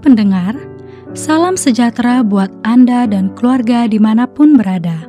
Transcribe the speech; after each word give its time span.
pendengar, 0.00 0.56
salam 1.16 1.56
sejahtera 1.56 2.20
buat 2.20 2.52
Anda 2.64 3.08
dan 3.08 3.32
keluarga 3.36 3.88
di 3.88 3.96
mana 3.96 4.28
pun 4.28 4.56
berada. 4.56 5.08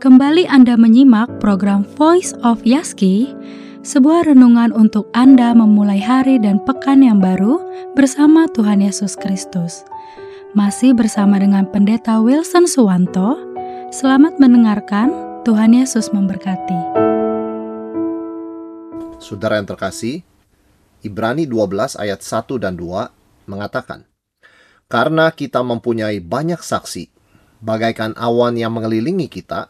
Kembali 0.00 0.44
Anda 0.48 0.76
menyimak 0.76 1.40
program 1.40 1.84
Voice 1.96 2.36
of 2.44 2.60
Yaski, 2.64 3.32
sebuah 3.84 4.28
renungan 4.28 4.72
untuk 4.72 5.08
Anda 5.16 5.52
memulai 5.52 6.00
hari 6.00 6.40
dan 6.40 6.60
pekan 6.64 7.04
yang 7.04 7.20
baru 7.20 7.60
bersama 7.92 8.48
Tuhan 8.52 8.84
Yesus 8.84 9.16
Kristus. 9.16 9.84
Masih 10.52 10.94
bersama 10.94 11.40
dengan 11.40 11.66
Pendeta 11.68 12.20
Wilson 12.20 12.68
Suwanto, 12.68 13.36
selamat 13.90 14.38
mendengarkan, 14.38 15.10
Tuhan 15.44 15.76
Yesus 15.76 16.08
memberkati. 16.08 16.96
Saudara 19.20 19.60
yang 19.60 19.68
terkasih, 19.68 20.24
Ibrani 21.04 21.44
12 21.44 22.00
ayat 22.00 22.24
1 22.24 22.56
dan 22.56 22.80
2 22.80 23.12
mengatakan, 23.44 24.08
Karena 24.94 25.34
kita 25.34 25.58
mempunyai 25.66 26.22
banyak 26.22 26.62
saksi, 26.62 27.10
bagaikan 27.58 28.14
awan 28.14 28.54
yang 28.54 28.78
mengelilingi 28.78 29.26
kita, 29.26 29.66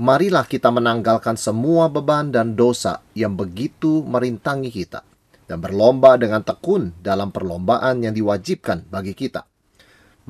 marilah 0.00 0.48
kita 0.48 0.72
menanggalkan 0.72 1.36
semua 1.36 1.92
beban 1.92 2.32
dan 2.32 2.56
dosa 2.56 3.04
yang 3.12 3.36
begitu 3.36 4.00
merintangi 4.08 4.72
kita, 4.72 5.04
dan 5.44 5.60
berlomba 5.60 6.16
dengan 6.16 6.40
tekun 6.40 6.96
dalam 7.04 7.28
perlombaan 7.28 8.08
yang 8.08 8.16
diwajibkan 8.16 8.88
bagi 8.88 9.12
kita. 9.12 9.44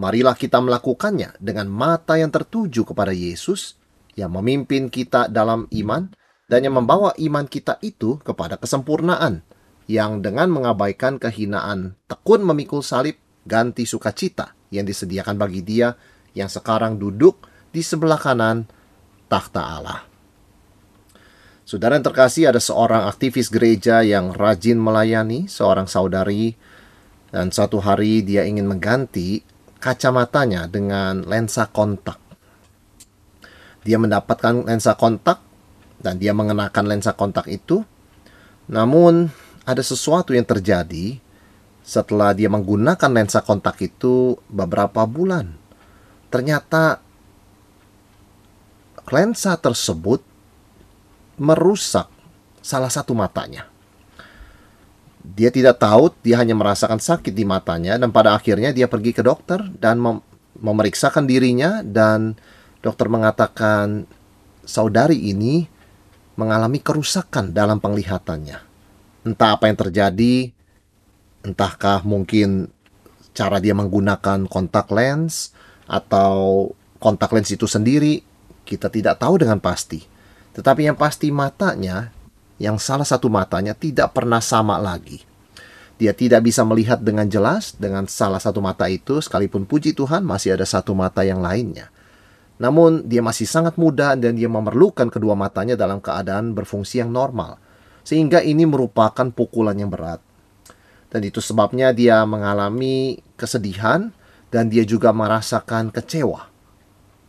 Marilah 0.02 0.34
kita 0.34 0.58
melakukannya 0.58 1.38
dengan 1.38 1.70
mata 1.70 2.18
yang 2.18 2.34
tertuju 2.34 2.82
kepada 2.90 3.14
Yesus, 3.14 3.78
yang 4.18 4.34
memimpin 4.34 4.90
kita 4.90 5.30
dalam 5.30 5.70
iman, 5.70 6.10
dan 6.50 6.66
yang 6.66 6.74
membawa 6.74 7.14
iman 7.22 7.46
kita 7.46 7.78
itu 7.86 8.18
kepada 8.18 8.58
kesempurnaan, 8.58 9.46
yang 9.86 10.26
dengan 10.26 10.50
mengabaikan 10.50 11.22
kehinaan 11.22 11.94
tekun 12.10 12.42
memikul 12.42 12.82
salib 12.82 13.14
ganti 13.44 13.84
sukacita 13.84 14.56
yang 14.72 14.88
disediakan 14.88 15.36
bagi 15.36 15.60
dia 15.60 15.92
yang 16.34 16.50
sekarang 16.50 16.98
duduk 16.98 17.46
di 17.70 17.80
sebelah 17.84 18.18
kanan 18.18 18.66
takhta 19.30 19.62
Allah. 19.62 20.00
Saudara 21.64 21.96
yang 21.96 22.04
terkasih 22.04 22.52
ada 22.52 22.60
seorang 22.60 23.08
aktivis 23.08 23.48
gereja 23.48 24.04
yang 24.04 24.36
rajin 24.36 24.76
melayani 24.76 25.48
seorang 25.48 25.88
saudari 25.88 26.52
dan 27.32 27.48
satu 27.48 27.80
hari 27.80 28.20
dia 28.20 28.44
ingin 28.44 28.68
mengganti 28.68 29.40
kacamatanya 29.80 30.68
dengan 30.68 31.24
lensa 31.24 31.64
kontak. 31.72 32.20
Dia 33.80 33.96
mendapatkan 33.96 34.68
lensa 34.68 34.92
kontak 34.96 35.40
dan 36.04 36.20
dia 36.20 36.36
mengenakan 36.36 36.84
lensa 36.84 37.16
kontak 37.16 37.48
itu. 37.48 37.80
Namun 38.68 39.32
ada 39.64 39.80
sesuatu 39.80 40.36
yang 40.36 40.44
terjadi 40.44 41.23
setelah 41.84 42.32
dia 42.32 42.48
menggunakan 42.48 43.12
lensa 43.12 43.44
kontak 43.44 43.76
itu 43.84 44.40
beberapa 44.48 45.04
bulan. 45.04 45.52
Ternyata 46.32 46.98
lensa 49.04 49.52
tersebut 49.60 50.24
merusak 51.36 52.08
salah 52.64 52.88
satu 52.88 53.12
matanya. 53.12 53.68
Dia 55.24 55.52
tidak 55.52 55.80
tahu, 55.80 56.12
dia 56.24 56.40
hanya 56.40 56.56
merasakan 56.56 57.00
sakit 57.00 57.32
di 57.32 57.44
matanya 57.44 58.00
dan 58.00 58.12
pada 58.12 58.32
akhirnya 58.32 58.72
dia 58.72 58.88
pergi 58.88 59.12
ke 59.12 59.20
dokter 59.20 59.60
dan 59.78 60.00
mem 60.00 60.18
memeriksakan 60.54 61.26
dirinya 61.26 61.82
dan 61.82 62.38
dokter 62.78 63.10
mengatakan 63.10 64.06
saudari 64.62 65.18
ini 65.18 65.66
mengalami 66.38 66.78
kerusakan 66.78 67.50
dalam 67.50 67.82
penglihatannya 67.82 68.74
entah 69.24 69.56
apa 69.56 69.66
yang 69.66 69.78
terjadi, 69.80 70.52
entahkah 71.44 72.00
mungkin 72.02 72.72
cara 73.36 73.60
dia 73.60 73.76
menggunakan 73.76 74.48
kontak 74.48 74.88
lens 74.90 75.52
atau 75.84 76.72
kontak 76.96 77.30
lens 77.36 77.52
itu 77.52 77.68
sendiri, 77.68 78.24
kita 78.64 78.88
tidak 78.88 79.20
tahu 79.20 79.44
dengan 79.44 79.60
pasti. 79.60 80.00
Tetapi 80.56 80.88
yang 80.88 80.96
pasti 80.96 81.28
matanya, 81.28 82.08
yang 82.56 82.80
salah 82.80 83.04
satu 83.04 83.28
matanya 83.28 83.76
tidak 83.76 84.16
pernah 84.16 84.40
sama 84.40 84.80
lagi. 84.80 85.20
Dia 85.94 86.10
tidak 86.10 86.42
bisa 86.48 86.66
melihat 86.66 86.98
dengan 86.98 87.30
jelas 87.30 87.76
dengan 87.78 88.10
salah 88.10 88.42
satu 88.42 88.58
mata 88.58 88.90
itu, 88.90 89.22
sekalipun 89.22 89.62
puji 89.68 89.94
Tuhan 89.94 90.26
masih 90.26 90.58
ada 90.58 90.66
satu 90.66 90.90
mata 90.96 91.22
yang 91.22 91.38
lainnya. 91.38 91.92
Namun 92.58 93.06
dia 93.06 93.22
masih 93.22 93.46
sangat 93.46 93.74
muda 93.78 94.14
dan 94.14 94.38
dia 94.38 94.46
memerlukan 94.46 95.10
kedua 95.10 95.34
matanya 95.34 95.74
dalam 95.74 95.98
keadaan 95.98 96.54
berfungsi 96.54 97.02
yang 97.02 97.10
normal 97.10 97.58
sehingga 98.06 98.44
ini 98.44 98.62
merupakan 98.68 99.26
pukulan 99.32 99.74
yang 99.74 99.90
berat. 99.90 100.22
Dan 101.14 101.22
itu 101.22 101.38
sebabnya 101.38 101.94
dia 101.94 102.26
mengalami 102.26 103.22
kesedihan 103.38 104.10
dan 104.50 104.66
dia 104.66 104.82
juga 104.82 105.14
merasakan 105.14 105.94
kecewa. 105.94 106.50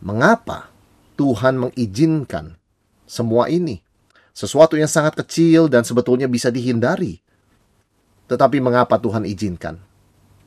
Mengapa 0.02 0.74
Tuhan 1.14 1.54
mengizinkan 1.54 2.58
semua 3.06 3.46
ini? 3.46 3.78
Sesuatu 4.34 4.74
yang 4.74 4.90
sangat 4.90 5.14
kecil 5.22 5.70
dan 5.70 5.86
sebetulnya 5.86 6.26
bisa 6.26 6.50
dihindari. 6.50 7.22
Tetapi 8.26 8.58
mengapa 8.58 8.98
Tuhan 8.98 9.22
izinkan? 9.22 9.78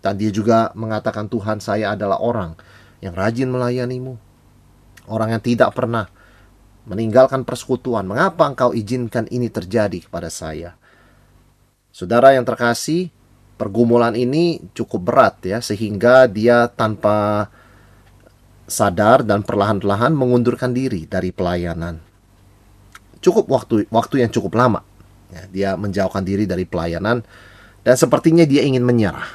Dan 0.03 0.19
dia 0.19 0.35
juga 0.35 0.75
mengatakan 0.75 1.31
Tuhan 1.31 1.63
saya 1.63 1.95
adalah 1.95 2.19
orang 2.19 2.59
yang 2.99 3.15
rajin 3.15 3.47
melayanimu. 3.47 4.19
Orang 5.07 5.31
yang 5.31 5.39
tidak 5.39 5.71
pernah 5.79 6.11
meninggalkan 6.83 7.47
persekutuan. 7.47 8.03
Mengapa 8.03 8.51
engkau 8.51 8.75
izinkan 8.75 9.31
ini 9.31 9.47
terjadi 9.47 10.05
kepada 10.11 10.27
saya? 10.27 10.75
Saudara 11.89 12.35
yang 12.35 12.45
terkasih, 12.45 13.09
pergumulan 13.59 14.15
ini 14.15 14.63
cukup 14.71 15.11
berat 15.11 15.35
ya 15.43 15.59
sehingga 15.59 16.31
dia 16.31 16.71
tanpa 16.71 17.51
sadar 18.71 19.27
dan 19.27 19.43
perlahan-lahan 19.43 20.15
mengundurkan 20.15 20.71
diri 20.71 21.03
dari 21.03 21.35
pelayanan. 21.35 21.99
Cukup 23.19 23.51
waktu 23.51 23.83
waktu 23.91 24.23
yang 24.23 24.31
cukup 24.31 24.55
lama. 24.55 24.79
Ya, 25.29 25.43
dia 25.51 25.69
menjauhkan 25.75 26.23
diri 26.23 26.47
dari 26.47 26.63
pelayanan 26.63 27.21
dan 27.83 27.95
sepertinya 27.99 28.47
dia 28.47 28.63
ingin 28.63 28.81
menyerah. 28.81 29.27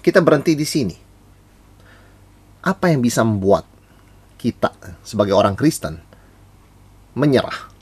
Kita 0.00 0.22
berhenti 0.22 0.54
di 0.54 0.64
sini. 0.64 0.96
Apa 2.62 2.94
yang 2.94 3.02
bisa 3.02 3.26
membuat 3.26 3.66
kita 4.38 4.72
sebagai 5.02 5.34
orang 5.34 5.58
Kristen 5.58 5.98
menyerah. 7.18 7.74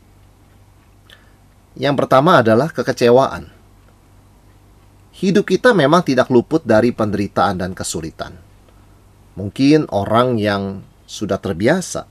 Yang 1.75 1.95
pertama 2.01 2.41
adalah 2.43 2.71
kekecewaan. 2.71 3.54
Hidup 5.15 5.47
kita 5.47 5.71
memang 5.71 6.03
tidak 6.03 6.27
luput 6.27 6.67
dari 6.67 6.91
penderitaan 6.91 7.63
dan 7.63 7.71
kesulitan. 7.71 8.35
Mungkin 9.39 9.87
orang 9.95 10.43
yang 10.43 10.83
sudah 11.07 11.39
terbiasa 11.39 12.03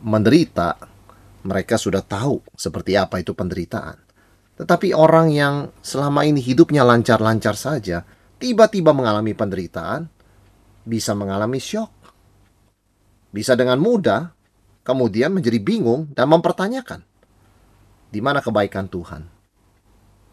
menderita, 0.00 0.80
mereka 1.44 1.76
sudah 1.76 2.00
tahu 2.00 2.40
seperti 2.56 2.96
apa 2.96 3.20
itu 3.20 3.36
penderitaan. 3.36 4.00
Tetapi 4.56 4.96
orang 4.96 5.28
yang 5.28 5.54
selama 5.84 6.24
ini 6.24 6.40
hidupnya 6.40 6.80
lancar-lancar 6.80 7.54
saja, 7.60 8.02
tiba-tiba 8.40 8.96
mengalami 8.96 9.36
penderitaan, 9.36 10.08
bisa 10.88 11.12
mengalami 11.12 11.60
syok. 11.60 11.92
Bisa 13.28 13.52
dengan 13.52 13.76
mudah 13.76 14.32
kemudian 14.80 15.36
menjadi 15.36 15.60
bingung 15.60 16.08
dan 16.16 16.32
mempertanyakan 16.32 17.04
di 18.08 18.20
mana 18.24 18.40
kebaikan 18.40 18.88
Tuhan. 18.88 19.37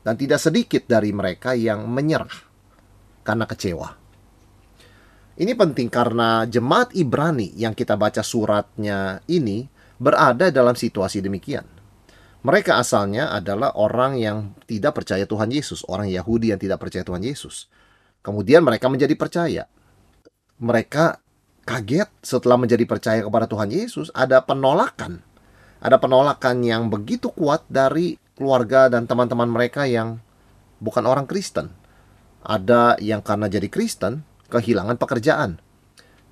Dan 0.05 0.13
tidak 0.21 0.37
sedikit 0.37 0.85
dari 0.85 1.09
mereka 1.09 1.57
yang 1.57 1.89
menyerah 1.89 2.45
karena 3.25 3.49
kecewa. 3.49 3.89
Ini 5.35 5.51
penting 5.57 5.89
karena 5.91 6.45
jemaat 6.45 6.93
Ibrani 6.95 7.51
yang 7.57 7.73
kita 7.73 7.97
baca 7.97 8.21
suratnya 8.21 9.19
ini 9.27 9.67
berada 9.99 10.47
dalam 10.53 10.77
situasi 10.77 11.19
demikian. 11.19 11.65
Mereka 12.45 12.77
asalnya 12.77 13.33
adalah 13.33 13.73
orang 13.73 14.21
yang 14.21 14.53
tidak 14.69 15.01
percaya 15.01 15.25
Tuhan 15.25 15.49
Yesus, 15.49 15.81
orang 15.89 16.07
Yahudi 16.13 16.53
yang 16.53 16.61
tidak 16.61 16.77
percaya 16.77 17.01
Tuhan 17.01 17.25
Yesus. 17.25 17.65
Kemudian 18.21 18.61
mereka 18.61 18.85
menjadi 18.85 19.17
percaya. 19.17 19.65
Mereka 20.61 21.19
kaget 21.65 22.07
setelah 22.21 22.61
menjadi 22.61 22.85
percaya 22.85 23.25
kepada 23.25 23.49
Tuhan 23.49 23.73
Yesus, 23.73 24.13
ada 24.13 24.45
penolakan. 24.45 25.25
Ada 25.81 25.97
penolakan 25.97 26.61
yang 26.61 26.87
begitu 26.87 27.33
kuat 27.33 27.65
dari 27.65 28.15
keluarga 28.35 28.91
dan 28.91 29.07
teman-teman 29.07 29.47
mereka 29.47 29.87
yang 29.87 30.19
bukan 30.83 31.07
orang 31.07 31.25
Kristen. 31.25 31.71
Ada 32.45 33.01
yang 33.01 33.25
karena 33.25 33.49
jadi 33.49 33.65
Kristen, 33.71 34.21
kehilangan 34.53 35.01
pekerjaan. 35.01 35.57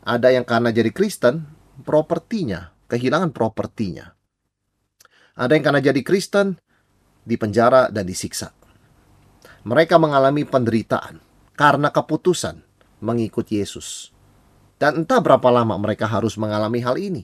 Ada 0.03 0.35
yang 0.35 0.45
karena 0.45 0.69
jadi 0.69 0.91
Kristen, 0.93 1.47
propertinya, 1.81 2.75
kehilangan 2.91 3.33
propertinya. 3.33 4.13
Ada 5.33 5.57
yang 5.57 5.65
karena 5.65 5.81
jadi 5.81 6.01
Kristen, 6.05 6.61
dipenjara 7.25 7.89
dan 7.89 8.05
disiksa. 8.05 8.53
Mereka 9.63 9.95
mengalami 9.97 10.43
penderitaan 10.43 11.23
karena 11.55 11.89
keputusan 11.89 12.61
mengikut 12.99 13.47
Yesus. 13.49 14.11
Dan 14.77 15.07
entah 15.07 15.23
berapa 15.23 15.47
lama 15.47 15.79
mereka 15.79 16.05
harus 16.05 16.35
mengalami 16.35 16.83
hal 16.83 16.99
ini. 16.99 17.23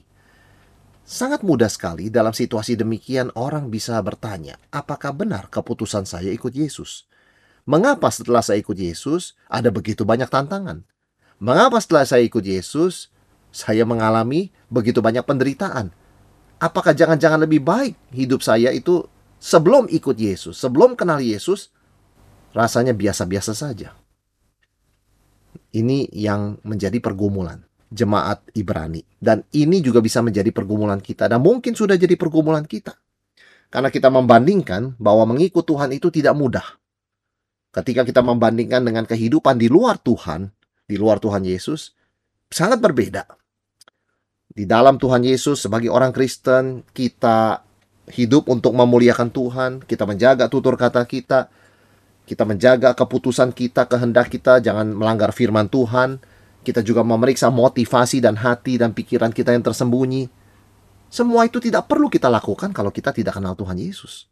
Sangat 1.10 1.42
mudah 1.42 1.66
sekali 1.66 2.06
dalam 2.06 2.30
situasi 2.30 2.78
demikian 2.78 3.34
orang 3.34 3.66
bisa 3.66 3.98
bertanya, 3.98 4.54
apakah 4.70 5.10
benar 5.10 5.50
keputusan 5.50 6.06
saya 6.06 6.30
ikut 6.30 6.54
Yesus? 6.54 7.10
Mengapa 7.66 8.14
setelah 8.14 8.46
saya 8.46 8.62
ikut 8.62 8.78
Yesus 8.78 9.34
ada 9.50 9.74
begitu 9.74 10.06
banyak 10.06 10.30
tantangan? 10.30 10.86
Mengapa 11.42 11.82
setelah 11.82 12.06
saya 12.06 12.22
ikut 12.22 12.46
Yesus 12.46 13.10
saya 13.50 13.82
mengalami 13.82 14.54
begitu 14.70 15.02
banyak 15.02 15.26
penderitaan? 15.26 15.90
Apakah 16.62 16.94
jangan-jangan 16.94 17.42
lebih 17.42 17.58
baik 17.58 17.98
hidup 18.14 18.46
saya 18.46 18.70
itu 18.70 19.02
sebelum 19.42 19.90
ikut 19.90 20.14
Yesus, 20.14 20.62
sebelum 20.62 20.94
kenal 20.94 21.18
Yesus, 21.18 21.74
rasanya 22.54 22.94
biasa-biasa 22.94 23.50
saja? 23.50 23.98
Ini 25.74 26.06
yang 26.14 26.62
menjadi 26.62 27.02
pergumulan 27.02 27.66
jemaat 27.90 28.46
Ibrani. 28.54 29.02
Dan 29.18 29.44
ini 29.52 29.82
juga 29.82 29.98
bisa 29.98 30.22
menjadi 30.22 30.48
pergumulan 30.54 31.02
kita 31.02 31.26
dan 31.26 31.42
mungkin 31.42 31.74
sudah 31.74 31.98
jadi 31.98 32.14
pergumulan 32.14 32.64
kita. 32.64 32.94
Karena 33.70 33.90
kita 33.90 34.10
membandingkan 34.10 34.98
bahwa 34.98 35.30
mengikut 35.30 35.62
Tuhan 35.62 35.94
itu 35.94 36.10
tidak 36.10 36.34
mudah. 36.34 36.66
Ketika 37.70 38.02
kita 38.02 38.18
membandingkan 38.18 38.82
dengan 38.82 39.06
kehidupan 39.06 39.54
di 39.54 39.70
luar 39.70 39.98
Tuhan, 40.02 40.50
di 40.90 40.98
luar 40.98 41.22
Tuhan 41.22 41.46
Yesus, 41.46 41.94
sangat 42.50 42.82
berbeda. 42.82 43.30
Di 44.50 44.66
dalam 44.66 44.98
Tuhan 44.98 45.22
Yesus 45.22 45.62
sebagai 45.62 45.94
orang 45.94 46.10
Kristen, 46.10 46.82
kita 46.90 47.62
hidup 48.10 48.50
untuk 48.50 48.74
memuliakan 48.74 49.30
Tuhan, 49.30 49.70
kita 49.86 50.02
menjaga 50.02 50.50
tutur 50.50 50.74
kata 50.74 51.06
kita, 51.06 51.46
kita 52.26 52.42
menjaga 52.42 52.98
keputusan 52.98 53.54
kita, 53.54 53.86
kehendak 53.86 54.30
kita, 54.34 54.58
jangan 54.58 54.90
melanggar 54.90 55.30
firman 55.30 55.70
Tuhan. 55.70 56.18
Kita 56.60 56.84
juga 56.84 57.00
memeriksa 57.00 57.48
motivasi 57.48 58.20
dan 58.20 58.36
hati 58.36 58.76
dan 58.76 58.92
pikiran 58.92 59.32
kita 59.32 59.56
yang 59.56 59.64
tersembunyi. 59.64 60.28
Semua 61.08 61.48
itu 61.48 61.56
tidak 61.58 61.88
perlu 61.88 62.12
kita 62.12 62.28
lakukan 62.28 62.70
kalau 62.76 62.92
kita 62.92 63.10
tidak 63.16 63.40
kenal 63.40 63.56
Tuhan 63.56 63.80
Yesus. 63.80 64.28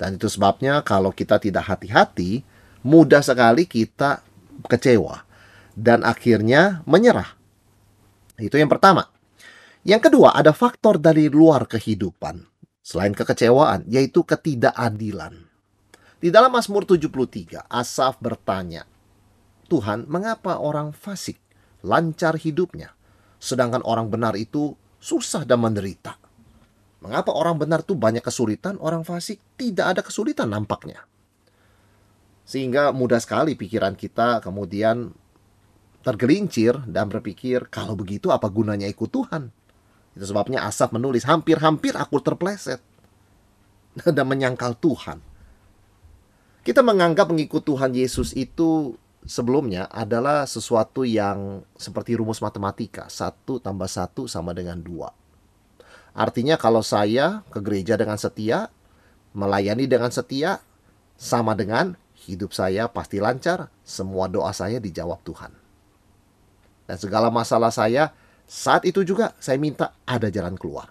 Dan 0.00 0.16
itu 0.16 0.32
sebabnya 0.32 0.80
kalau 0.80 1.12
kita 1.12 1.36
tidak 1.36 1.68
hati-hati, 1.68 2.40
mudah 2.80 3.20
sekali 3.20 3.68
kita 3.68 4.24
kecewa 4.64 5.28
dan 5.76 6.00
akhirnya 6.00 6.80
menyerah. 6.88 7.36
Itu 8.40 8.56
yang 8.56 8.72
pertama. 8.72 9.12
Yang 9.84 10.08
kedua, 10.08 10.32
ada 10.32 10.56
faktor 10.56 10.96
dari 10.96 11.28
luar 11.28 11.68
kehidupan. 11.68 12.48
Selain 12.80 13.12
kekecewaan, 13.12 13.84
yaitu 13.88 14.24
ketidakadilan. 14.24 15.36
Di 16.20 16.28
dalam 16.28 16.52
Mazmur 16.52 16.84
73, 16.84 17.64
Asaf 17.68 18.20
bertanya, 18.20 18.84
Tuhan, 19.72 20.04
mengapa 20.08 20.60
orang 20.60 20.92
fasik 20.92 21.40
lancar 21.86 22.36
hidupnya, 22.36 22.92
sedangkan 23.40 23.80
orang 23.84 24.12
benar 24.12 24.36
itu 24.36 24.76
susah 25.00 25.48
dan 25.48 25.64
menderita? 25.64 26.20
Mengapa 27.00 27.32
orang 27.32 27.56
benar 27.56 27.80
itu 27.80 27.96
banyak 27.96 28.20
kesulitan, 28.20 28.76
orang 28.76 29.00
fasik 29.08 29.40
tidak 29.56 29.96
ada 29.96 30.00
kesulitan 30.04 30.52
nampaknya? 30.52 31.08
Sehingga 32.44 32.92
mudah 32.92 33.16
sekali 33.16 33.56
pikiran 33.56 33.96
kita 33.96 34.44
kemudian 34.44 35.08
tergelincir 36.04 36.76
dan 36.84 37.08
berpikir, 37.08 37.68
kalau 37.72 37.96
begitu 37.96 38.28
apa 38.28 38.48
gunanya 38.52 38.84
ikut 38.88 39.08
Tuhan? 39.08 39.48
Itu 40.12 40.24
sebabnya 40.28 40.66
Asaf 40.68 40.92
menulis, 40.92 41.24
hampir-hampir 41.24 41.96
aku 41.96 42.20
terpleset 42.20 42.80
dan 44.16 44.26
menyangkal 44.28 44.76
Tuhan. 44.76 45.24
Kita 46.60 46.84
menganggap 46.84 47.32
mengikut 47.32 47.64
Tuhan 47.64 47.96
Yesus 47.96 48.36
itu 48.36 48.92
sebelumnya 49.24 49.88
adalah 49.92 50.48
sesuatu 50.48 51.04
yang 51.04 51.64
seperti 51.76 52.16
rumus 52.16 52.40
matematika. 52.40 53.08
Satu 53.12 53.60
tambah 53.60 53.88
satu 53.88 54.24
sama 54.24 54.56
dengan 54.56 54.80
dua. 54.80 55.12
Artinya 56.16 56.58
kalau 56.58 56.82
saya 56.82 57.46
ke 57.52 57.62
gereja 57.62 57.94
dengan 57.94 58.18
setia, 58.18 58.68
melayani 59.36 59.86
dengan 59.86 60.10
setia, 60.10 60.58
sama 61.14 61.54
dengan 61.54 61.94
hidup 62.26 62.52
saya 62.52 62.90
pasti 62.90 63.22
lancar, 63.22 63.70
semua 63.86 64.26
doa 64.26 64.50
saya 64.50 64.82
dijawab 64.82 65.22
Tuhan. 65.22 65.52
Dan 66.90 66.96
segala 66.98 67.30
masalah 67.30 67.70
saya, 67.70 68.10
saat 68.50 68.82
itu 68.82 69.06
juga 69.06 69.36
saya 69.38 69.56
minta 69.62 69.94
ada 70.02 70.26
jalan 70.26 70.58
keluar. 70.58 70.90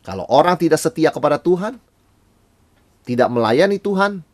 Kalau 0.00 0.24
orang 0.32 0.56
tidak 0.56 0.80
setia 0.80 1.12
kepada 1.12 1.36
Tuhan, 1.36 1.76
tidak 3.04 3.28
melayani 3.28 3.76
Tuhan, 3.76 4.24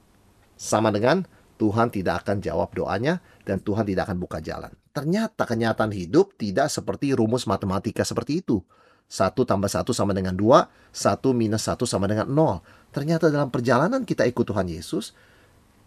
sama 0.54 0.92
dengan 0.94 1.26
Tuhan 1.60 1.92
tidak 1.92 2.24
akan 2.24 2.40
jawab 2.40 2.72
doanya 2.72 3.20
dan 3.44 3.60
Tuhan 3.60 3.84
tidak 3.84 4.08
akan 4.08 4.16
buka 4.16 4.40
jalan. 4.40 4.72
Ternyata 4.96 5.44
kenyataan 5.44 5.92
hidup 5.92 6.32
tidak 6.40 6.72
seperti 6.72 7.12
rumus 7.12 7.44
matematika 7.44 8.00
seperti 8.00 8.40
itu. 8.40 8.64
Satu 9.04 9.44
tambah 9.44 9.68
satu 9.68 9.92
sama 9.92 10.16
dengan 10.16 10.32
dua, 10.32 10.72
satu 10.88 11.36
minus 11.36 11.68
satu 11.68 11.84
sama 11.84 12.08
dengan 12.08 12.32
nol. 12.32 12.64
Ternyata 12.96 13.28
dalam 13.28 13.52
perjalanan 13.52 14.08
kita 14.08 14.24
ikut 14.24 14.48
Tuhan 14.48 14.72
Yesus, 14.72 15.12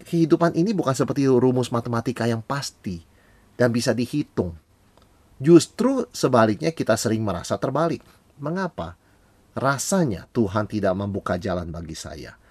kehidupan 0.05 0.53
ini 0.53 0.77
bukan 0.77 0.93
seperti 0.93 1.25
rumus 1.25 1.73
matematika 1.73 2.29
yang 2.29 2.45
pasti 2.45 3.01
dan 3.57 3.73
bisa 3.73 3.97
dihitung. 3.97 4.53
Justru 5.41 6.05
sebaliknya 6.13 6.69
kita 6.69 6.93
sering 6.93 7.25
merasa 7.25 7.57
terbalik. 7.57 8.05
Mengapa? 8.37 8.93
Rasanya 9.57 10.29
Tuhan 10.29 10.69
tidak 10.69 10.93
membuka 10.93 11.41
jalan 11.41 11.73
bagi 11.73 11.97
saya. 11.97 12.42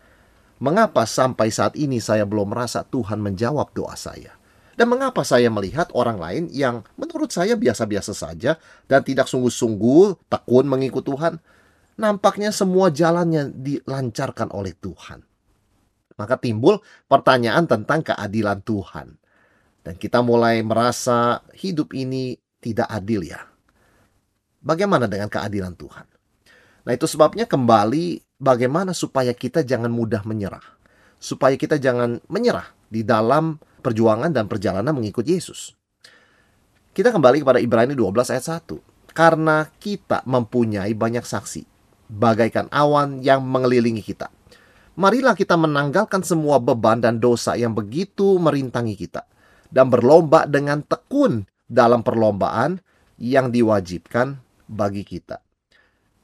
Mengapa 0.63 1.03
sampai 1.11 1.51
saat 1.51 1.75
ini 1.75 1.99
saya 1.99 2.23
belum 2.23 2.55
merasa 2.55 2.87
Tuhan 2.87 3.19
menjawab 3.19 3.75
doa 3.75 3.99
saya? 3.99 4.39
Dan 4.79 4.89
mengapa 4.89 5.27
saya 5.27 5.51
melihat 5.51 5.91
orang 5.93 6.23
lain 6.23 6.45
yang 6.55 6.87
menurut 6.95 7.35
saya 7.35 7.59
biasa-biasa 7.59 8.15
saja 8.15 8.57
dan 8.87 9.03
tidak 9.03 9.27
sungguh-sungguh 9.27 10.31
tekun 10.31 10.65
mengikut 10.71 11.03
Tuhan, 11.03 11.43
nampaknya 11.99 12.55
semua 12.55 12.89
jalannya 12.95 13.51
dilancarkan 13.53 14.55
oleh 14.55 14.73
Tuhan 14.79 15.27
maka 16.17 16.39
timbul 16.39 16.79
pertanyaan 17.09 17.67
tentang 17.67 18.05
keadilan 18.05 18.61
Tuhan. 18.63 19.19
Dan 19.83 19.99
kita 19.99 20.23
mulai 20.23 20.63
merasa 20.63 21.43
hidup 21.59 21.91
ini 21.91 22.39
tidak 22.63 22.87
adil 22.87 23.27
ya. 23.27 23.43
Bagaimana 24.63 25.11
dengan 25.11 25.27
keadilan 25.27 25.75
Tuhan? 25.75 26.07
Nah 26.83 26.93
itu 26.95 27.07
sebabnya 27.07 27.47
kembali 27.47 28.39
bagaimana 28.43 28.91
supaya 28.97 29.31
kita 29.33 29.63
jangan 29.63 29.91
mudah 29.91 30.27
menyerah. 30.27 30.63
Supaya 31.23 31.55
kita 31.55 31.79
jangan 31.79 32.19
menyerah 32.27 32.67
di 32.91 33.07
dalam 33.07 33.63
perjuangan 33.83 34.35
dan 34.35 34.51
perjalanan 34.51 34.91
mengikut 34.91 35.23
Yesus. 35.23 35.75
Kita 36.93 37.15
kembali 37.15 37.41
kepada 37.47 37.63
Ibrani 37.63 37.95
12 37.95 38.35
ayat 38.35 38.63
1. 38.67 39.15
Karena 39.15 39.69
kita 39.79 40.25
mempunyai 40.25 40.97
banyak 40.97 41.23
saksi, 41.23 41.63
bagaikan 42.09 42.67
awan 42.73 43.21
yang 43.21 43.45
mengelilingi 43.45 44.03
kita 44.03 44.33
marilah 44.97 45.33
kita 45.33 45.57
menanggalkan 45.57 46.21
semua 46.21 46.61
beban 46.61 47.01
dan 47.01 47.17
dosa 47.17 47.57
yang 47.57 47.73
begitu 47.73 48.37
merintangi 48.37 48.97
kita 48.97 49.25
dan 49.73 49.89
berlomba 49.89 50.45
dengan 50.45 50.85
tekun 50.85 51.49
dalam 51.65 52.05
perlombaan 52.05 52.77
yang 53.17 53.49
diwajibkan 53.49 54.37
bagi 54.69 55.05
kita. 55.07 55.41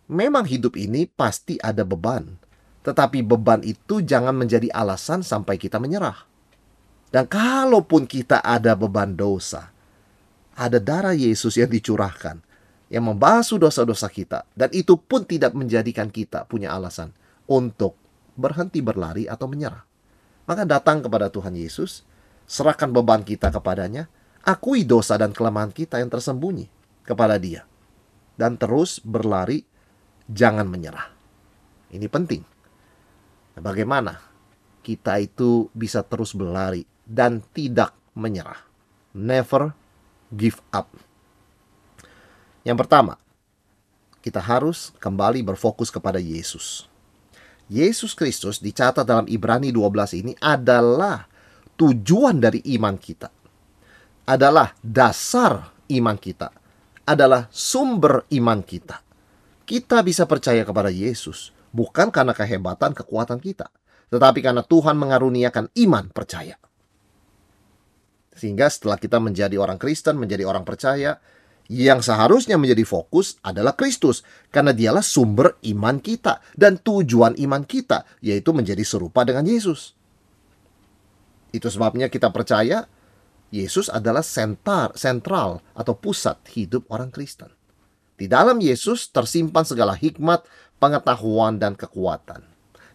Memang 0.08 0.48
hidup 0.48 0.76
ini 0.80 1.04
pasti 1.04 1.60
ada 1.60 1.84
beban, 1.84 2.24
tetapi 2.80 3.20
beban 3.20 3.60
itu 3.60 4.00
jangan 4.00 4.32
menjadi 4.32 4.72
alasan 4.72 5.20
sampai 5.20 5.60
kita 5.60 5.76
menyerah. 5.76 6.24
Dan 7.12 7.28
kalaupun 7.28 8.08
kita 8.08 8.40
ada 8.40 8.72
beban 8.72 9.12
dosa, 9.16 9.68
ada 10.56 10.80
darah 10.80 11.16
Yesus 11.16 11.56
yang 11.60 11.68
dicurahkan 11.68 12.40
yang 12.88 13.04
membasuh 13.04 13.60
dosa-dosa 13.60 14.08
kita 14.08 14.48
dan 14.56 14.72
itu 14.72 14.96
pun 14.96 15.22
tidak 15.28 15.52
menjadikan 15.52 16.08
kita 16.08 16.48
punya 16.48 16.72
alasan 16.72 17.12
untuk 17.44 17.96
berhenti 18.32 18.80
berlari 18.80 19.28
atau 19.28 19.44
menyerah. 19.44 19.84
Maka 20.48 20.64
datang 20.64 21.04
kepada 21.04 21.28
Tuhan 21.28 21.52
Yesus, 21.52 22.08
serahkan 22.48 22.88
beban 22.88 23.20
kita 23.20 23.52
kepadanya, 23.52 24.08
akui 24.40 24.88
dosa 24.88 25.20
dan 25.20 25.36
kelemahan 25.36 25.68
kita 25.68 26.00
yang 26.00 26.08
tersembunyi 26.08 26.72
kepada 27.04 27.36
Dia, 27.36 27.68
dan 28.40 28.56
terus 28.56 29.04
berlari, 29.04 29.68
jangan 30.28 30.68
menyerah. 30.68 31.08
Ini 31.88 32.06
penting. 32.06 32.44
Bagaimana 33.58 34.20
kita 34.84 35.18
itu 35.18 35.66
bisa 35.74 36.04
terus 36.04 36.36
berlari 36.36 36.84
dan 37.02 37.42
tidak 37.56 37.96
menyerah? 38.14 38.60
Never 39.16 39.72
give 40.30 40.60
up. 40.70 40.92
Yang 42.62 42.84
pertama, 42.84 43.16
kita 44.20 44.38
harus 44.44 44.92
kembali 45.00 45.40
berfokus 45.42 45.88
kepada 45.88 46.20
Yesus. 46.20 46.84
Yesus 47.68 48.12
Kristus 48.12 48.60
dicatat 48.60 49.04
dalam 49.04 49.24
Ibrani 49.28 49.72
12 49.72 50.20
ini 50.20 50.32
adalah 50.40 51.24
tujuan 51.76 52.36
dari 52.36 52.60
iman 52.76 52.96
kita. 52.96 53.28
Adalah 54.28 54.76
dasar 54.84 55.72
iman 55.88 56.16
kita. 56.20 56.52
Adalah 57.08 57.48
sumber 57.48 58.28
iman 58.28 58.60
kita. 58.60 59.07
Kita 59.68 60.00
bisa 60.00 60.24
percaya 60.24 60.64
kepada 60.64 60.88
Yesus 60.88 61.52
bukan 61.76 62.08
karena 62.08 62.32
kehebatan 62.32 62.96
kekuatan 62.96 63.36
kita, 63.36 63.68
tetapi 64.08 64.40
karena 64.40 64.64
Tuhan 64.64 64.96
mengaruniakan 64.96 65.68
iman 65.84 66.08
percaya. 66.08 66.56
Sehingga 68.32 68.72
setelah 68.72 68.96
kita 68.96 69.20
menjadi 69.20 69.60
orang 69.60 69.76
Kristen, 69.76 70.16
menjadi 70.16 70.48
orang 70.48 70.64
percaya, 70.64 71.20
yang 71.68 72.00
seharusnya 72.00 72.56
menjadi 72.56 72.80
fokus 72.88 73.36
adalah 73.44 73.76
Kristus 73.76 74.24
karena 74.48 74.72
dialah 74.72 75.04
sumber 75.04 75.60
iman 75.68 76.00
kita 76.00 76.40
dan 76.56 76.80
tujuan 76.80 77.36
iman 77.36 77.60
kita 77.68 78.08
yaitu 78.24 78.56
menjadi 78.56 78.80
serupa 78.88 79.20
dengan 79.28 79.44
Yesus. 79.44 79.92
Itu 81.52 81.68
sebabnya 81.68 82.08
kita 82.08 82.32
percaya 82.32 82.88
Yesus 83.52 83.92
adalah 83.92 84.24
sentar, 84.24 84.96
sentral 84.96 85.60
atau 85.76 85.92
pusat 85.92 86.40
hidup 86.56 86.88
orang 86.88 87.12
Kristen. 87.12 87.57
Di 88.18 88.26
dalam 88.26 88.58
Yesus 88.58 89.14
tersimpan 89.14 89.62
segala 89.62 89.94
hikmat, 89.94 90.42
pengetahuan, 90.82 91.62
dan 91.62 91.78
kekuatan. 91.78 92.42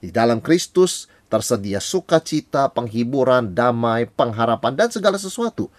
Di 0.03 0.11
dalam 0.11 0.43
Kristus 0.43 1.07
tersedia 1.31 1.79
sukacita, 1.79 2.67
penghiburan, 2.69 3.55
damai, 3.55 4.05
pengharapan, 4.05 4.75
dan 4.75 4.91
segala 4.91 5.15
sesuatu 5.15 5.71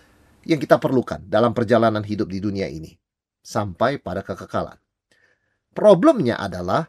yang 0.49 0.57
kita 0.57 0.81
perlukan 0.81 1.21
dalam 1.29 1.53
perjalanan 1.53 2.01
hidup 2.01 2.33
di 2.33 2.41
dunia 2.41 2.67
ini 2.73 2.97
sampai 3.45 4.01
pada 4.01 4.25
kekekalan. 4.25 4.81
Problemnya 5.77 6.41
adalah 6.41 6.89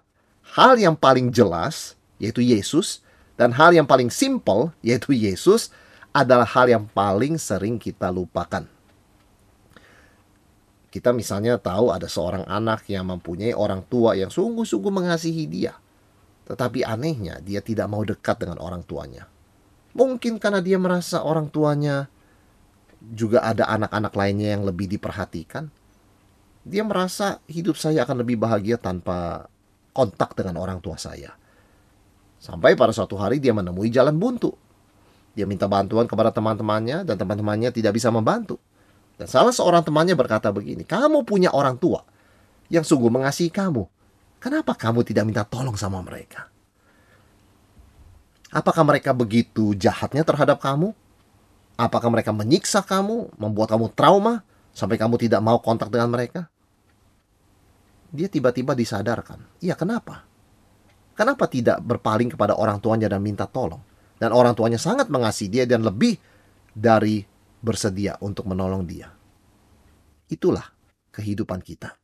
hal 0.55 0.79
yang 0.79 0.95
paling 0.95 1.29
jelas, 1.35 1.99
yaitu 2.17 2.39
Yesus, 2.39 3.03
dan 3.35 3.51
hal 3.51 3.75
yang 3.75 3.83
paling 3.83 4.07
simple, 4.07 4.71
yaitu 4.79 5.11
Yesus, 5.11 5.75
adalah 6.15 6.47
hal 6.47 6.71
yang 6.71 6.87
paling 6.95 7.35
sering 7.35 7.75
kita 7.75 8.07
lupakan. 8.07 8.63
Kita 10.95 11.11
misalnya 11.11 11.59
tahu 11.59 11.91
ada 11.91 12.07
seorang 12.07 12.47
anak 12.47 12.87
yang 12.87 13.11
mempunyai 13.11 13.51
orang 13.51 13.83
tua 13.83 14.15
yang 14.15 14.31
sungguh-sungguh 14.31 14.95
mengasihi 14.95 15.43
dia. 15.43 15.75
Tetapi 16.47 16.87
anehnya 16.87 17.43
dia 17.43 17.59
tidak 17.59 17.91
mau 17.91 17.99
dekat 18.07 18.39
dengan 18.39 18.63
orang 18.63 18.79
tuanya. 18.87 19.27
Mungkin 19.91 20.39
karena 20.39 20.63
dia 20.63 20.79
merasa 20.79 21.19
orang 21.19 21.51
tuanya 21.51 22.07
juga 23.03 23.43
ada 23.43 23.67
anak-anak 23.75 24.13
lainnya 24.15 24.55
yang 24.55 24.63
lebih 24.63 24.87
diperhatikan. 24.87 25.67
Dia 26.63 26.87
merasa 26.87 27.43
hidup 27.51 27.75
saya 27.75 28.07
akan 28.07 28.23
lebih 28.23 28.39
bahagia 28.39 28.79
tanpa 28.79 29.51
kontak 29.91 30.31
dengan 30.39 30.63
orang 30.63 30.79
tua 30.79 30.95
saya. 30.95 31.35
Sampai 32.39 32.79
pada 32.79 32.95
suatu 32.95 33.19
hari 33.19 33.43
dia 33.43 33.51
menemui 33.51 33.91
jalan 33.91 34.15
buntu. 34.15 34.55
Dia 35.35 35.43
minta 35.43 35.67
bantuan 35.67 36.07
kepada 36.07 36.31
teman-temannya 36.31 37.03
dan 37.03 37.19
teman-temannya 37.19 37.75
tidak 37.75 37.99
bisa 37.99 38.07
membantu. 38.15 38.63
Dan 39.15 39.27
salah 39.31 39.55
seorang 39.55 39.83
temannya 39.83 40.15
berkata 40.15 40.51
begini, 40.51 40.83
kamu 40.83 41.23
punya 41.23 41.51
orang 41.55 41.79
tua 41.79 42.03
yang 42.67 42.83
sungguh 42.83 43.07
mengasihi 43.07 43.51
kamu. 43.51 43.87
Kenapa 44.43 44.75
kamu 44.75 45.01
tidak 45.07 45.23
minta 45.25 45.43
tolong 45.47 45.79
sama 45.79 46.03
mereka? 46.03 46.51
Apakah 48.51 48.83
mereka 48.87 49.15
begitu 49.15 49.73
jahatnya 49.75 50.23
terhadap 50.23 50.61
kamu? 50.61 50.95
Apakah 51.75 52.07
mereka 52.07 52.31
menyiksa 52.31 52.79
kamu, 52.83 53.35
membuat 53.35 53.75
kamu 53.75 53.91
trauma, 53.91 54.47
sampai 54.71 54.95
kamu 54.95 55.19
tidak 55.19 55.43
mau 55.43 55.59
kontak 55.59 55.91
dengan 55.91 56.07
mereka? 56.07 56.47
Dia 58.15 58.31
tiba-tiba 58.31 58.71
disadarkan. 58.71 59.43
Iya, 59.59 59.75
kenapa? 59.75 60.23
Kenapa 61.15 61.47
tidak 61.51 61.83
berpaling 61.83 62.31
kepada 62.31 62.55
orang 62.55 62.79
tuanya 62.79 63.11
dan 63.11 63.19
minta 63.23 63.47
tolong? 63.47 63.83
Dan 64.15 64.31
orang 64.31 64.55
tuanya 64.55 64.79
sangat 64.79 65.11
mengasihi 65.11 65.51
dia 65.51 65.63
dan 65.67 65.83
lebih 65.83 66.15
dari 66.71 67.23
bersedia 67.65 68.21
untuk 68.21 68.45
menolong 68.45 68.85
dia. 68.85 69.09
Itulah 70.29 70.69
kehidupan 71.09 71.65
kita. 71.65 71.97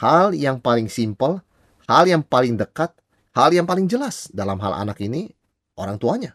Hal 0.00 0.32
yang 0.32 0.64
paling 0.64 0.88
simpel, 0.88 1.44
hal 1.84 2.08
yang 2.08 2.24
paling 2.24 2.56
dekat, 2.56 2.96
hal 3.36 3.52
yang 3.52 3.68
paling 3.68 3.84
jelas 3.84 4.32
dalam 4.32 4.56
hal 4.64 4.72
anak 4.72 4.96
ini, 5.04 5.28
orang 5.76 6.00
tuanya. 6.00 6.32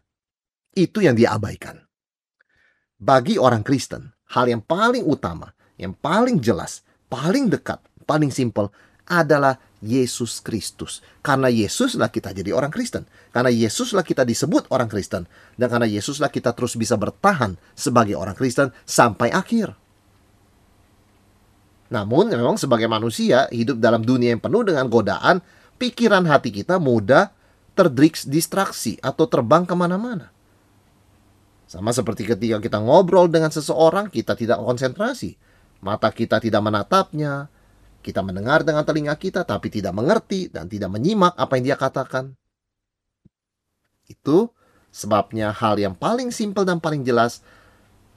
Itu 0.77 1.01
yang 1.01 1.17
dia 1.17 1.33
abaikan. 1.33 1.81
Bagi 3.01 3.41
orang 3.41 3.65
Kristen, 3.65 4.13
hal 4.29 4.45
yang 4.45 4.61
paling 4.61 5.01
utama, 5.01 5.49
yang 5.81 5.97
paling 5.97 6.37
jelas, 6.37 6.85
paling 7.09 7.49
dekat, 7.49 7.81
paling 8.05 8.29
simpel 8.29 8.69
adalah 9.09 9.57
Yesus 9.81 10.39
Kristus. 10.39 11.01
Karena 11.25 11.49
Yesuslah 11.49 12.13
kita 12.13 12.31
jadi 12.31 12.53
orang 12.53 12.69
Kristen. 12.69 13.09
Karena 13.33 13.49
Yesuslah 13.49 14.05
kita 14.05 14.21
disebut 14.21 14.69
orang 14.69 14.87
Kristen. 14.87 15.25
Dan 15.57 15.67
karena 15.67 15.89
Yesuslah 15.89 16.29
kita 16.29 16.53
terus 16.53 16.77
bisa 16.77 16.95
bertahan 16.95 17.57
sebagai 17.73 18.15
orang 18.15 18.37
Kristen 18.37 18.69
sampai 18.85 19.33
akhir. 19.33 19.73
Namun 21.91 22.31
memang 22.31 22.55
sebagai 22.55 22.87
manusia 22.87 23.51
hidup 23.51 23.81
dalam 23.81 23.99
dunia 24.05 24.31
yang 24.31 24.39
penuh 24.39 24.63
dengan 24.63 24.87
godaan, 24.87 25.43
pikiran 25.75 26.23
hati 26.23 26.53
kita 26.53 26.79
mudah 26.79 27.33
terdistraksi 27.75 28.95
atau 29.03 29.27
terbang 29.27 29.67
ke 29.67 29.75
mana-mana. 29.75 30.31
Sama 31.67 31.91
seperti 31.95 32.27
ketika 32.27 32.59
kita 32.59 32.79
ngobrol 32.79 33.31
dengan 33.31 33.51
seseorang, 33.51 34.11
kita 34.11 34.35
tidak 34.35 34.59
konsentrasi. 34.59 35.35
Mata 35.79 36.11
kita 36.11 36.43
tidak 36.43 36.59
menatapnya, 36.63 37.47
kita 38.01 38.25
mendengar 38.25 38.65
dengan 38.65 38.81
telinga 38.81 39.15
kita 39.15 39.45
tapi 39.45 39.69
tidak 39.69 39.93
mengerti 39.93 40.49
dan 40.49 40.65
tidak 40.65 40.89
menyimak 40.89 41.37
apa 41.37 41.55
yang 41.55 41.65
dia 41.71 41.77
katakan. 41.77 42.33
Itu 44.09 44.51
sebabnya 44.91 45.55
hal 45.55 45.79
yang 45.79 45.95
paling 45.95 46.33
simpel 46.33 46.67
dan 46.67 46.83
paling 46.83 47.07
jelas 47.07 47.39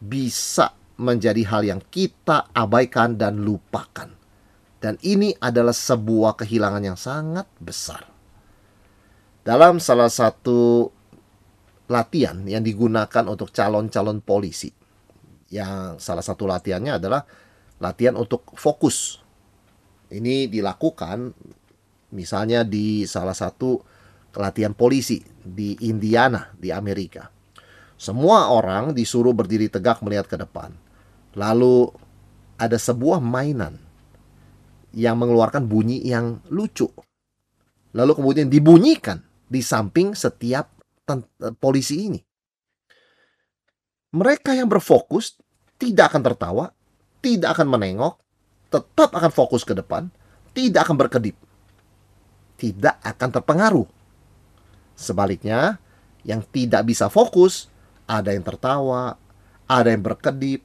bisa 0.02 0.74
menjadi 0.98 1.42
hal 1.46 1.62
yang 1.62 1.80
kita 1.92 2.50
abaikan 2.50 3.14
dan 3.14 3.42
lupakan. 3.42 4.10
Dan 4.82 5.00
ini 5.00 5.32
adalah 5.40 5.72
sebuah 5.72 6.36
kehilangan 6.44 6.82
yang 6.84 6.98
sangat 6.98 7.48
besar. 7.56 8.04
Dalam 9.40 9.80
salah 9.80 10.12
satu 10.12 10.88
latihan 11.88 12.44
yang 12.44 12.60
digunakan 12.60 13.24
untuk 13.24 13.48
calon-calon 13.48 14.20
polisi, 14.20 14.68
yang 15.48 15.96
salah 15.96 16.20
satu 16.20 16.44
latihannya 16.44 17.00
adalah 17.00 17.24
latihan 17.80 18.16
untuk 18.16 18.44
fokus 18.56 19.23
ini 20.14 20.46
dilakukan 20.46 21.34
misalnya 22.14 22.62
di 22.62 23.02
salah 23.04 23.34
satu 23.34 23.82
latihan 24.38 24.74
polisi 24.74 25.18
di 25.42 25.74
Indiana 25.86 26.54
di 26.54 26.70
Amerika. 26.70 27.26
Semua 27.94 28.50
orang 28.50 28.94
disuruh 28.94 29.34
berdiri 29.34 29.70
tegak 29.70 30.02
melihat 30.02 30.26
ke 30.26 30.36
depan. 30.38 30.74
Lalu 31.34 31.90
ada 32.58 32.78
sebuah 32.78 33.18
mainan 33.18 33.78
yang 34.94 35.18
mengeluarkan 35.18 35.66
bunyi 35.66 36.02
yang 36.06 36.38
lucu. 36.50 36.86
Lalu 37.94 38.12
kemudian 38.18 38.46
dibunyikan 38.50 39.22
di 39.46 39.62
samping 39.62 40.14
setiap 40.14 40.70
polisi 41.58 42.10
ini. 42.10 42.20
Mereka 44.14 44.54
yang 44.54 44.70
berfokus 44.70 45.38
tidak 45.78 46.14
akan 46.14 46.22
tertawa, 46.22 46.64
tidak 47.18 47.58
akan 47.58 47.66
menengok, 47.66 48.23
tetap 48.74 49.14
akan 49.14 49.30
fokus 49.30 49.62
ke 49.62 49.70
depan, 49.70 50.10
tidak 50.50 50.90
akan 50.90 50.98
berkedip, 50.98 51.38
tidak 52.58 52.98
akan 53.06 53.30
terpengaruh. 53.30 53.86
Sebaliknya, 54.98 55.78
yang 56.26 56.42
tidak 56.50 56.82
bisa 56.90 57.06
fokus, 57.06 57.70
ada 58.10 58.34
yang 58.34 58.42
tertawa, 58.42 59.14
ada 59.70 59.94
yang 59.94 60.02
berkedip, 60.02 60.62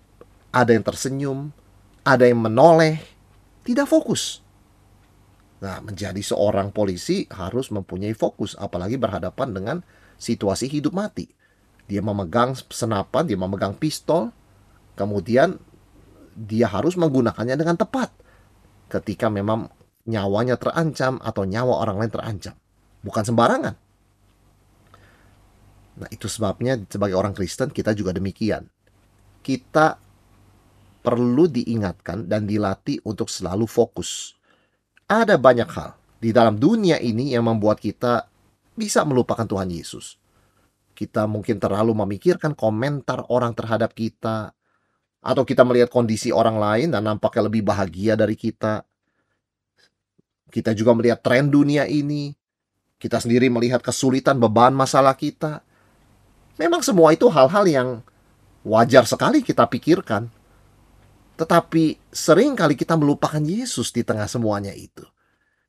ada 0.50 0.74
yang 0.74 0.82
tersenyum, 0.82 1.54
ada 2.02 2.26
yang 2.26 2.42
menoleh, 2.42 2.98
tidak 3.62 3.86
fokus. 3.86 4.42
Nah, 5.60 5.84
menjadi 5.84 6.24
seorang 6.24 6.72
polisi 6.72 7.28
harus 7.30 7.70
mempunyai 7.70 8.16
fokus, 8.16 8.56
apalagi 8.56 8.96
berhadapan 8.96 9.52
dengan 9.52 9.78
situasi 10.16 10.72
hidup 10.72 10.96
mati. 10.96 11.28
Dia 11.90 12.00
memegang 12.00 12.56
senapan, 12.56 13.28
dia 13.28 13.36
memegang 13.36 13.76
pistol, 13.76 14.32
kemudian 14.96 15.60
dia 16.40 16.72
harus 16.72 16.96
menggunakannya 16.96 17.60
dengan 17.60 17.76
tepat 17.76 18.16
ketika 18.88 19.28
memang 19.28 19.68
nyawanya 20.08 20.56
terancam 20.56 21.20
atau 21.20 21.44
nyawa 21.44 21.84
orang 21.84 22.00
lain 22.00 22.12
terancam. 22.12 22.56
Bukan 23.04 23.24
sembarangan. 23.28 23.76
Nah, 26.00 26.10
itu 26.10 26.32
sebabnya 26.32 26.80
sebagai 26.88 27.20
orang 27.20 27.36
Kristen 27.36 27.76
kita 27.76 27.92
juga 27.92 28.16
demikian. 28.16 28.64
Kita 29.44 30.00
perlu 31.04 31.48
diingatkan 31.48 32.28
dan 32.28 32.48
dilatih 32.48 33.04
untuk 33.04 33.28
selalu 33.28 33.68
fokus. 33.68 34.36
Ada 35.08 35.36
banyak 35.36 35.70
hal 35.70 35.96
di 36.20 36.32
dalam 36.32 36.60
dunia 36.60 37.00
ini 37.00 37.36
yang 37.36 37.48
membuat 37.48 37.80
kita 37.80 38.28
bisa 38.76 39.04
melupakan 39.04 39.44
Tuhan 39.44 39.72
Yesus. 39.72 40.20
Kita 40.96 41.28
mungkin 41.28 41.60
terlalu 41.64 41.96
memikirkan 41.96 42.56
komentar 42.56 43.24
orang 43.32 43.56
terhadap 43.56 43.96
kita, 43.96 44.52
atau 45.30 45.46
kita 45.46 45.62
melihat 45.62 45.94
kondisi 45.94 46.34
orang 46.34 46.58
lain 46.58 46.90
dan 46.90 47.06
nampaknya 47.06 47.46
lebih 47.46 47.62
bahagia 47.62 48.18
dari 48.18 48.34
kita. 48.34 48.82
Kita 50.50 50.74
juga 50.74 50.98
melihat 50.98 51.22
tren 51.22 51.54
dunia 51.54 51.86
ini. 51.86 52.34
Kita 52.98 53.22
sendiri 53.22 53.46
melihat 53.54 53.86
kesulitan 53.86 54.42
beban 54.42 54.74
masalah 54.74 55.14
kita. 55.14 55.62
Memang 56.58 56.82
semua 56.82 57.14
itu 57.14 57.30
hal-hal 57.30 57.64
yang 57.70 57.90
wajar 58.66 59.06
sekali 59.06 59.46
kita 59.46 59.70
pikirkan. 59.70 60.34
Tetapi 61.38 62.10
sering 62.10 62.58
kali 62.58 62.74
kita 62.74 62.98
melupakan 62.98 63.40
Yesus 63.40 63.94
di 63.94 64.02
tengah 64.02 64.26
semuanya 64.26 64.74
itu. 64.74 65.06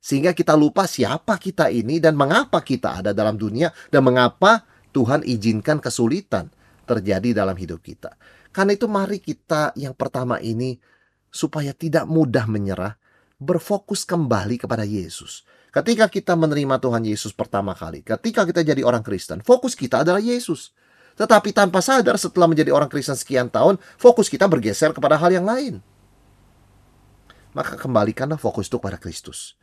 Sehingga 0.01 0.33
kita 0.33 0.57
lupa 0.57 0.89
siapa 0.89 1.37
kita 1.37 1.69
ini 1.69 2.01
dan 2.01 2.17
mengapa 2.17 2.65
kita 2.65 3.05
ada 3.05 3.13
dalam 3.13 3.37
dunia 3.37 3.69
dan 3.93 4.01
mengapa 4.01 4.65
Tuhan 4.89 5.21
izinkan 5.21 5.77
kesulitan 5.77 6.49
terjadi 6.89 7.45
dalam 7.45 7.53
hidup 7.53 7.79
kita. 7.85 8.17
Karena 8.51 8.75
itu 8.75 8.87
mari 8.91 9.23
kita 9.23 9.71
yang 9.79 9.95
pertama 9.95 10.39
ini 10.43 10.75
supaya 11.31 11.71
tidak 11.71 12.03
mudah 12.03 12.43
menyerah, 12.45 12.99
berfokus 13.39 14.03
kembali 14.03 14.59
kepada 14.59 14.83
Yesus. 14.83 15.47
Ketika 15.71 16.11
kita 16.11 16.35
menerima 16.35 16.83
Tuhan 16.83 17.07
Yesus 17.07 17.31
pertama 17.31 17.71
kali, 17.71 18.03
ketika 18.03 18.43
kita 18.43 18.59
jadi 18.59 18.83
orang 18.83 18.99
Kristen, 19.01 19.39
fokus 19.39 19.71
kita 19.71 20.03
adalah 20.03 20.19
Yesus. 20.19 20.75
Tetapi 21.15 21.55
tanpa 21.55 21.79
sadar 21.79 22.19
setelah 22.19 22.51
menjadi 22.51 22.75
orang 22.75 22.91
Kristen 22.91 23.15
sekian 23.15 23.47
tahun, 23.47 23.79
fokus 23.95 24.27
kita 24.27 24.51
bergeser 24.51 24.91
kepada 24.91 25.15
hal 25.15 25.31
yang 25.31 25.47
lain. 25.47 25.79
Maka 27.55 27.75
kembalikanlah 27.79 28.39
fokus 28.39 28.67
itu 28.67 28.79
kepada 28.79 28.99
Kristus. 28.99 29.55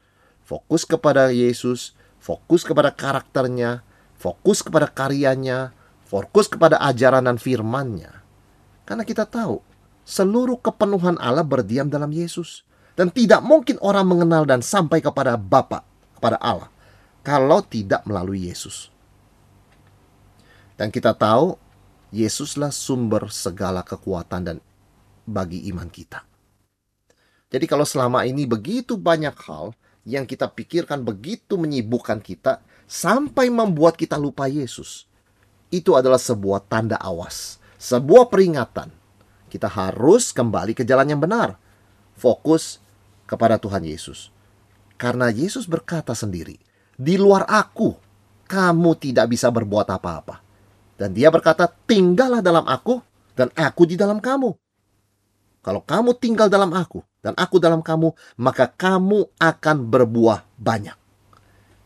Fokus 0.45 0.89
kepada 0.89 1.29
Yesus, 1.29 1.93
fokus 2.21 2.65
kepada 2.65 2.89
karakternya, 2.93 3.85
fokus 4.17 4.65
kepada 4.65 4.89
karyanya, 4.89 5.77
fokus 6.09 6.49
kepada 6.49 6.81
ajaran 6.85 7.25
dan 7.25 7.37
firmannya. 7.37 8.18
Karena 8.89 9.05
kita 9.05 9.29
tahu, 9.29 9.61
seluruh 10.09 10.57
kepenuhan 10.57 11.21
Allah 11.21 11.45
berdiam 11.45 11.93
dalam 11.93 12.09
Yesus. 12.09 12.65
Dan 12.97 13.13
tidak 13.13 13.45
mungkin 13.45 13.77
orang 13.85 14.09
mengenal 14.09 14.49
dan 14.49 14.65
sampai 14.65 15.05
kepada 15.05 15.37
Bapa, 15.37 15.85
kepada 16.17 16.41
Allah, 16.41 16.73
kalau 17.21 17.61
tidak 17.61 18.03
melalui 18.09 18.49
Yesus. 18.49 18.91
Dan 20.75 20.89
kita 20.89 21.13
tahu, 21.15 21.55
Yesuslah 22.09 22.73
sumber 22.73 23.29
segala 23.29 23.85
kekuatan 23.85 24.41
dan 24.41 24.57
bagi 25.29 25.69
iman 25.69 25.87
kita. 25.93 26.25
Jadi 27.53 27.69
kalau 27.69 27.85
selama 27.85 28.25
ini 28.25 28.49
begitu 28.49 28.97
banyak 28.97 29.37
hal 29.45 29.77
yang 30.09 30.25
kita 30.25 30.49
pikirkan 30.49 31.05
begitu 31.05 31.61
menyibukkan 31.61 32.25
kita 32.25 32.65
sampai 32.89 33.53
membuat 33.53 34.01
kita 34.01 34.17
lupa 34.17 34.49
Yesus. 34.49 35.05
Itu 35.69 36.01
adalah 36.01 36.17
sebuah 36.17 36.65
tanda 36.65 36.97
awas, 36.97 37.61
sebuah 37.79 38.29
peringatan. 38.29 38.91
Kita 39.49 39.71
harus 39.71 40.35
kembali 40.35 40.77
ke 40.77 40.85
jalan 40.85 41.17
yang 41.17 41.23
benar. 41.23 41.57
Fokus 42.19 42.83
kepada 43.25 43.57
Tuhan 43.57 43.87
Yesus. 43.87 44.35
Karena 44.99 45.31
Yesus 45.31 45.65
berkata 45.65 46.13
sendiri, 46.13 46.59
di 46.99 47.15
luar 47.15 47.47
aku, 47.47 47.95
kamu 48.51 48.91
tidak 48.99 49.31
bisa 49.31 49.49
berbuat 49.49 49.87
apa-apa. 49.89 50.43
Dan 50.99 51.15
dia 51.15 51.31
berkata, 51.31 51.71
tinggallah 51.71 52.43
dalam 52.43 52.67
aku, 52.67 52.99
dan 53.39 53.55
aku 53.55 53.87
di 53.87 53.95
dalam 53.95 54.19
kamu. 54.19 54.51
Kalau 55.63 55.87
kamu 55.87 56.19
tinggal 56.19 56.51
dalam 56.51 56.75
aku, 56.75 57.07
dan 57.23 57.39
aku 57.39 57.63
dalam 57.63 57.79
kamu, 57.79 58.11
maka 58.43 58.67
kamu 58.67 59.31
akan 59.39 59.77
berbuah 59.87 60.43
banyak. 60.59 60.99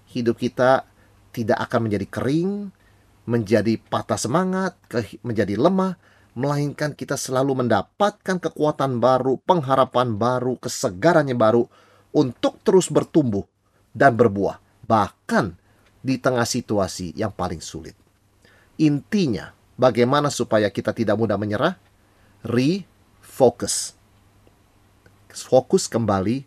Hidup 0.08 0.40
kita 0.40 0.88
tidak 1.36 1.60
akan 1.68 1.88
menjadi 1.88 2.06
kering, 2.08 2.72
menjadi 3.28 3.78
patah 3.78 4.18
semangat, 4.18 4.74
menjadi 5.22 5.54
lemah, 5.54 5.94
melainkan 6.32 6.96
kita 6.96 7.14
selalu 7.14 7.64
mendapatkan 7.64 8.40
kekuatan 8.40 8.98
baru, 8.98 9.38
pengharapan 9.44 10.16
baru, 10.16 10.56
kesegaran 10.58 11.28
yang 11.28 11.38
baru 11.38 11.68
untuk 12.12 12.60
terus 12.64 12.88
bertumbuh 12.88 13.44
dan 13.92 14.16
berbuah, 14.16 14.58
bahkan 14.88 15.54
di 16.02 16.18
tengah 16.18 16.48
situasi 16.48 17.14
yang 17.14 17.30
paling 17.30 17.62
sulit. 17.62 17.94
Intinya, 18.80 19.52
bagaimana 19.78 20.32
supaya 20.32 20.72
kita 20.72 20.90
tidak 20.90 21.14
mudah 21.14 21.38
menyerah? 21.38 21.78
Refocus. 22.42 23.94
Fokus 25.30 25.86
kembali 25.86 26.44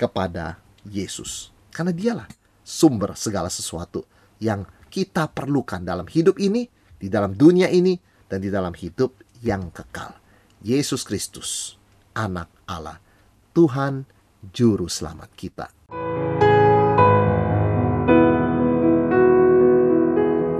kepada 0.00 0.58
Yesus. 0.88 1.52
Karena 1.70 1.92
dialah 1.92 2.28
sumber 2.64 3.12
segala 3.18 3.52
sesuatu 3.52 4.06
yang 4.40 4.64
kita 4.94 5.26
perlukan 5.26 5.82
dalam 5.82 6.06
hidup 6.06 6.38
ini, 6.38 6.70
di 6.94 7.10
dalam 7.10 7.34
dunia 7.34 7.66
ini, 7.66 7.98
dan 8.30 8.38
di 8.38 8.46
dalam 8.46 8.70
hidup 8.70 9.18
yang 9.42 9.74
kekal. 9.74 10.14
Yesus 10.62 11.02
Kristus, 11.02 11.74
anak 12.14 12.46
Allah, 12.70 13.02
Tuhan 13.50 14.06
Juru 14.54 14.86
Selamat 14.86 15.34
kita. 15.34 15.66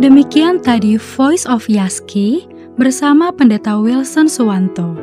Demikian 0.03 0.59
tadi 0.59 0.99
Voice 0.99 1.47
of 1.47 1.71
Yaski 1.71 2.51
bersama 2.75 3.31
Pendeta 3.31 3.79
Wilson 3.79 4.27
Suwanto. 4.27 4.99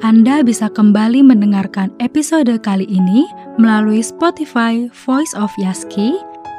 Anda 0.00 0.40
bisa 0.40 0.72
kembali 0.72 1.20
mendengarkan 1.20 1.92
episode 2.00 2.56
kali 2.64 2.88
ini 2.88 3.28
melalui 3.60 4.00
Spotify 4.00 4.88
Voice 5.04 5.36
of 5.36 5.52
Yaski 5.60 6.16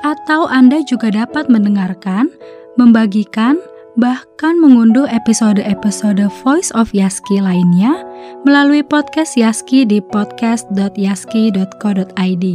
atau 0.08 0.48
Anda 0.48 0.80
juga 0.88 1.12
dapat 1.12 1.52
mendengarkan, 1.52 2.32
membagikan, 2.80 3.60
bahkan 4.00 4.56
mengunduh 4.62 5.10
episode-episode 5.10 6.22
Voice 6.46 6.70
of 6.78 6.94
Yaski 6.96 7.42
lainnya 7.42 8.06
melalui 8.46 8.86
podcast 8.86 9.34
Yaski 9.36 9.84
di 9.84 10.00
podcast.yaski.co.id. 10.00 12.46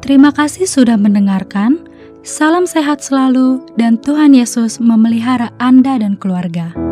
Terima 0.00 0.32
kasih 0.32 0.64
sudah 0.64 0.96
mendengarkan. 0.96 1.84
Salam 2.20 2.68
sehat 2.68 3.00
selalu 3.00 3.64
dan 3.80 3.96
Tuhan 4.00 4.36
Yesus 4.36 4.80
memelihara 4.80 5.50
Anda 5.56 5.96
dan 6.00 6.16
keluarga. 6.20 6.89